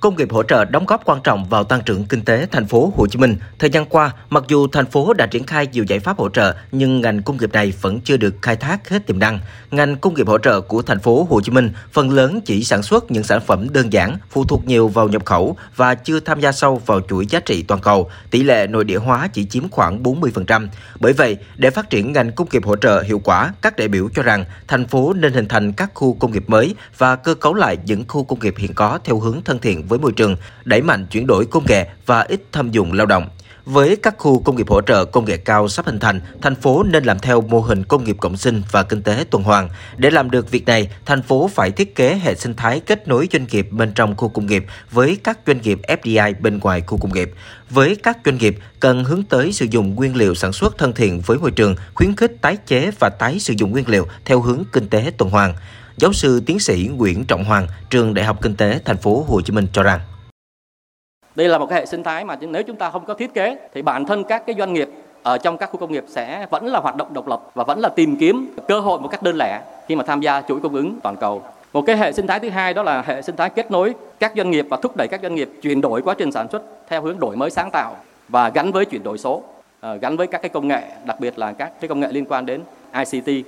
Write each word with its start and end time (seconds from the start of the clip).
Công 0.00 0.16
nghiệp 0.16 0.32
hỗ 0.32 0.42
trợ 0.42 0.64
đóng 0.64 0.86
góp 0.86 1.04
quan 1.04 1.20
trọng 1.24 1.44
vào 1.44 1.64
tăng 1.64 1.80
trưởng 1.82 2.04
kinh 2.04 2.24
tế 2.24 2.46
thành 2.50 2.66
phố 2.66 2.92
Hồ 2.96 3.06
Chí 3.06 3.18
Minh. 3.18 3.36
Thời 3.58 3.70
gian 3.70 3.86
qua, 3.86 4.12
mặc 4.30 4.44
dù 4.48 4.66
thành 4.66 4.86
phố 4.86 5.12
đã 5.12 5.26
triển 5.26 5.44
khai 5.44 5.66
nhiều 5.72 5.84
giải 5.84 5.98
pháp 5.98 6.18
hỗ 6.18 6.28
trợ, 6.28 6.54
nhưng 6.72 7.00
ngành 7.00 7.22
công 7.22 7.36
nghiệp 7.36 7.52
này 7.52 7.72
vẫn 7.80 8.00
chưa 8.00 8.16
được 8.16 8.34
khai 8.42 8.56
thác 8.56 8.88
hết 8.88 9.06
tiềm 9.06 9.18
năng. 9.18 9.38
Ngành 9.70 9.96
công 9.96 10.14
nghiệp 10.14 10.26
hỗ 10.26 10.38
trợ 10.38 10.60
của 10.60 10.82
thành 10.82 11.00
phố 11.00 11.26
Hồ 11.30 11.40
Chí 11.40 11.52
Minh 11.52 11.72
phần 11.92 12.10
lớn 12.10 12.40
chỉ 12.44 12.64
sản 12.64 12.82
xuất 12.82 13.10
những 13.10 13.24
sản 13.24 13.40
phẩm 13.46 13.66
đơn 13.72 13.92
giản, 13.92 14.16
phụ 14.30 14.44
thuộc 14.44 14.66
nhiều 14.66 14.88
vào 14.88 15.08
nhập 15.08 15.24
khẩu 15.24 15.56
và 15.76 15.94
chưa 15.94 16.20
tham 16.20 16.40
gia 16.40 16.52
sâu 16.52 16.82
vào 16.86 17.00
chuỗi 17.00 17.26
giá 17.26 17.40
trị 17.40 17.62
toàn 17.62 17.80
cầu. 17.80 18.10
Tỷ 18.30 18.42
lệ 18.42 18.66
nội 18.66 18.84
địa 18.84 18.98
hóa 18.98 19.28
chỉ 19.32 19.44
chiếm 19.44 19.68
khoảng 19.68 20.02
40%. 20.02 20.68
Bởi 21.00 21.12
vậy, 21.12 21.36
để 21.56 21.70
phát 21.70 21.90
triển 21.90 22.12
ngành 22.12 22.32
công 22.32 22.48
nghiệp 22.52 22.64
hỗ 22.64 22.76
trợ 22.76 23.02
hiệu 23.02 23.20
quả, 23.24 23.52
các 23.62 23.76
đại 23.76 23.88
biểu 23.88 24.08
cho 24.14 24.22
rằng 24.22 24.44
thành 24.68 24.86
phố 24.86 25.12
nên 25.12 25.32
hình 25.32 25.48
thành 25.48 25.72
các 25.72 25.90
khu 25.94 26.14
công 26.14 26.32
nghiệp 26.32 26.44
mới 26.46 26.74
và 26.98 27.16
cơ 27.16 27.34
cấu 27.34 27.54
lại 27.54 27.78
những 27.84 28.04
khu 28.08 28.24
công 28.24 28.38
nghiệp 28.38 28.54
hiện 28.58 28.74
có 28.74 28.98
theo 29.04 29.18
hướng 29.18 29.40
thân 29.44 29.58
thiện 29.58 29.89
với 29.90 29.98
môi 29.98 30.12
trường, 30.12 30.36
đẩy 30.64 30.82
mạnh 30.82 31.06
chuyển 31.10 31.26
đổi 31.26 31.46
công 31.50 31.64
nghệ 31.68 31.88
và 32.06 32.20
ít 32.20 32.42
thâm 32.52 32.70
dụng 32.70 32.92
lao 32.92 33.06
động. 33.06 33.28
Với 33.64 33.96
các 33.96 34.14
khu 34.18 34.42
công 34.42 34.56
nghiệp 34.56 34.68
hỗ 34.68 34.80
trợ 34.80 35.04
công 35.04 35.24
nghệ 35.24 35.36
cao 35.36 35.68
sắp 35.68 35.86
hình 35.86 36.00
thành, 36.00 36.20
thành 36.42 36.54
phố 36.54 36.82
nên 36.82 37.04
làm 37.04 37.18
theo 37.18 37.40
mô 37.40 37.60
hình 37.60 37.84
công 37.84 38.04
nghiệp 38.04 38.16
cộng 38.20 38.36
sinh 38.36 38.62
và 38.70 38.82
kinh 38.82 39.02
tế 39.02 39.24
tuần 39.30 39.44
hoàn. 39.44 39.68
Để 39.96 40.10
làm 40.10 40.30
được 40.30 40.50
việc 40.50 40.66
này, 40.66 40.90
thành 41.06 41.22
phố 41.22 41.50
phải 41.54 41.70
thiết 41.70 41.94
kế 41.94 42.20
hệ 42.22 42.34
sinh 42.34 42.54
thái 42.54 42.80
kết 42.80 43.08
nối 43.08 43.28
doanh 43.32 43.46
nghiệp 43.50 43.68
bên 43.70 43.92
trong 43.94 44.16
khu 44.16 44.28
công 44.28 44.46
nghiệp 44.46 44.66
với 44.90 45.18
các 45.24 45.38
doanh 45.46 45.60
nghiệp 45.62 45.80
FDI 45.88 46.34
bên 46.40 46.58
ngoài 46.58 46.80
khu 46.86 46.98
công 46.98 47.14
nghiệp. 47.14 47.34
Với 47.70 47.96
các 48.02 48.18
doanh 48.24 48.38
nghiệp 48.38 48.58
cần 48.80 49.04
hướng 49.04 49.22
tới 49.22 49.52
sử 49.52 49.66
dụng 49.70 49.94
nguyên 49.94 50.16
liệu 50.16 50.34
sản 50.34 50.52
xuất 50.52 50.78
thân 50.78 50.92
thiện 50.92 51.20
với 51.20 51.38
môi 51.38 51.50
trường, 51.50 51.74
khuyến 51.94 52.16
khích 52.16 52.32
tái 52.40 52.56
chế 52.66 52.90
và 52.98 53.08
tái 53.08 53.38
sử 53.38 53.54
dụng 53.56 53.70
nguyên 53.70 53.88
liệu 53.88 54.06
theo 54.24 54.40
hướng 54.40 54.62
kinh 54.72 54.88
tế 54.88 55.12
tuần 55.18 55.30
hoàn. 55.30 55.54
Giáo 55.96 56.12
sư 56.12 56.42
tiến 56.46 56.60
sĩ 56.60 56.90
Nguyễn 56.96 57.24
Trọng 57.24 57.44
Hoàng, 57.44 57.66
trường 57.90 58.14
Đại 58.14 58.24
học 58.24 58.38
Kinh 58.42 58.56
tế 58.56 58.80
Thành 58.84 58.96
phố 58.96 59.24
Hồ 59.28 59.40
Chí 59.40 59.52
Minh 59.52 59.66
cho 59.72 59.82
rằng 59.82 60.00
đây 61.34 61.48
là 61.48 61.58
một 61.58 61.66
cái 61.66 61.80
hệ 61.80 61.86
sinh 61.86 62.02
thái 62.02 62.24
mà 62.24 62.36
nếu 62.40 62.62
chúng 62.62 62.76
ta 62.76 62.90
không 62.90 63.04
có 63.04 63.14
thiết 63.14 63.34
kế 63.34 63.56
thì 63.74 63.82
bản 63.82 64.04
thân 64.04 64.24
các 64.24 64.46
cái 64.46 64.56
doanh 64.58 64.72
nghiệp 64.72 64.88
ở 65.22 65.38
trong 65.38 65.58
các 65.58 65.70
khu 65.70 65.76
công 65.76 65.92
nghiệp 65.92 66.04
sẽ 66.08 66.46
vẫn 66.50 66.66
là 66.66 66.80
hoạt 66.80 66.96
động 66.96 67.14
độc 67.14 67.28
lập 67.28 67.42
và 67.54 67.64
vẫn 67.64 67.80
là 67.80 67.88
tìm 67.88 68.16
kiếm 68.16 68.54
cơ 68.68 68.80
hội 68.80 69.00
một 69.00 69.08
cách 69.08 69.22
đơn 69.22 69.36
lẻ 69.36 69.60
khi 69.88 69.96
mà 69.96 70.04
tham 70.04 70.20
gia 70.20 70.42
chuỗi 70.42 70.60
cung 70.60 70.74
ứng 70.74 71.00
toàn 71.02 71.16
cầu. 71.16 71.42
Một 71.72 71.82
cái 71.86 71.96
hệ 71.96 72.12
sinh 72.12 72.26
thái 72.26 72.40
thứ 72.40 72.48
hai 72.48 72.74
đó 72.74 72.82
là 72.82 73.02
hệ 73.06 73.22
sinh 73.22 73.36
thái 73.36 73.50
kết 73.50 73.70
nối 73.70 73.94
các 74.20 74.32
doanh 74.36 74.50
nghiệp 74.50 74.66
và 74.70 74.76
thúc 74.76 74.96
đẩy 74.96 75.08
các 75.08 75.20
doanh 75.22 75.34
nghiệp 75.34 75.50
chuyển 75.62 75.80
đổi 75.80 76.02
quá 76.02 76.14
trình 76.18 76.32
sản 76.32 76.48
xuất 76.48 76.62
theo 76.88 77.02
hướng 77.02 77.18
đổi 77.18 77.36
mới 77.36 77.50
sáng 77.50 77.70
tạo 77.70 77.96
và 78.28 78.48
gắn 78.48 78.72
với 78.72 78.84
chuyển 78.84 79.02
đổi 79.02 79.18
số, 79.18 79.42
ờ, 79.80 79.96
gắn 79.96 80.16
với 80.16 80.26
các 80.26 80.42
cái 80.42 80.48
công 80.48 80.68
nghệ, 80.68 80.82
đặc 81.04 81.20
biệt 81.20 81.38
là 81.38 81.52
các 81.52 81.72
cái 81.80 81.88
công 81.88 82.00
nghệ 82.00 82.08
liên 82.12 82.24
quan 82.28 82.46
đến 82.46 82.60
ICT 82.92 83.46